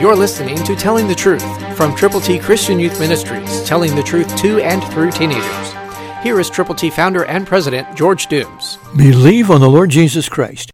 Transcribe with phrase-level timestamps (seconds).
[0.00, 4.36] You're listening to Telling the Truth from Triple T Christian Youth Ministries, telling the truth
[4.36, 5.72] to and through teenagers.
[6.22, 8.78] Here is Triple T founder and president George Dooms.
[8.96, 10.70] Believe on the Lord Jesus Christ.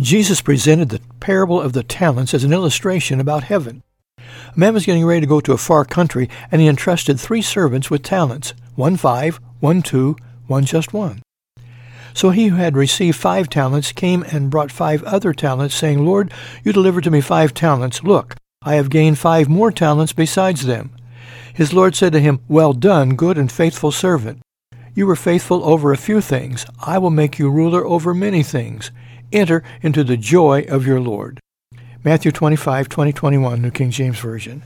[0.00, 3.82] Jesus presented the parable of the talents as an illustration about heaven.
[4.16, 4.22] A
[4.56, 7.90] man was getting ready to go to a far country, and he entrusted three servants
[7.90, 10.16] with talents one five, one two,
[10.46, 11.20] one just one.
[12.14, 16.32] So he who had received five talents came and brought five other talents, saying, Lord,
[16.64, 18.02] you delivered to me five talents.
[18.02, 20.90] Look, I have gained five more talents besides them.
[21.52, 24.40] His Lord said to him, Well done, good and faithful servant.
[24.94, 26.66] You were faithful over a few things.
[26.80, 28.90] I will make you ruler over many things.
[29.32, 31.40] Enter into the joy of your Lord.
[32.04, 34.62] Matthew 25, 20, 21, New King James Version.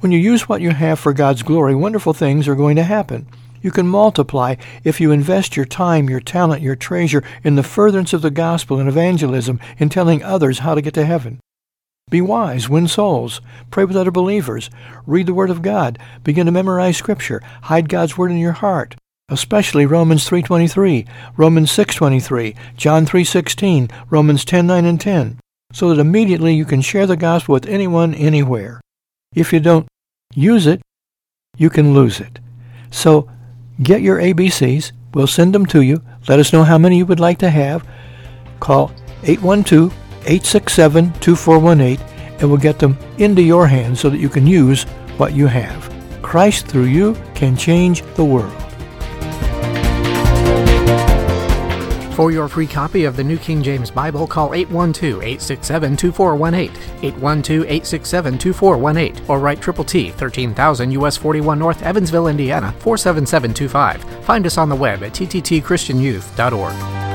[0.00, 3.26] When you use what you have for God's glory, wonderful things are going to happen.
[3.62, 8.12] You can multiply if you invest your time, your talent, your treasure in the furtherance
[8.12, 11.40] of the gospel and evangelism in telling others how to get to heaven.
[12.08, 13.40] Be wise, win souls,
[13.72, 14.70] pray with other believers,
[15.08, 18.94] read the Word of God, begin to memorize Scripture, hide God's Word in your heart,
[19.28, 21.04] especially Romans 3.23,
[21.36, 25.40] Romans 6.23, John 3.16, Romans 10.9 and 10,
[25.72, 28.80] so that immediately you can share the gospel with anyone, anywhere.
[29.34, 29.88] If you don't
[30.32, 30.80] use it,
[31.58, 32.38] you can lose it.
[32.92, 33.28] So
[33.82, 34.92] get your ABCs.
[35.12, 36.02] We'll send them to you.
[36.28, 37.84] Let us know how many you would like to have.
[38.60, 38.92] Call
[39.24, 39.92] 812
[40.26, 44.82] 867 2418 and we'll get them into your hands so that you can use
[45.16, 45.90] what you have.
[46.22, 48.52] Christ through you can change the world.
[52.16, 56.70] For your free copy of the New King James Bible, call 812-867-2418,
[57.02, 64.24] 812-867-2418, or write Triple T, 13000 US 41 North, Evansville, Indiana, 47725.
[64.24, 67.05] Find us on the web at tttchristianyouth.org.